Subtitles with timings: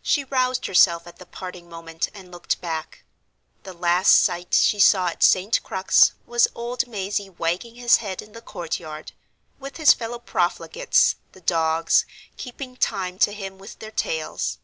[0.00, 3.04] She roused herself at the parting moment and looked back.
[3.64, 5.62] The last sight she saw at St.
[5.62, 9.12] Crux was old Mazey wagging his head in the courtyard,
[9.58, 12.06] with his fellow profligates, the dogs,
[12.38, 14.56] keeping time to him with their tails.